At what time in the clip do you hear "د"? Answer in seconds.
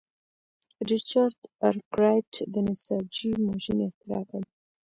2.53-2.55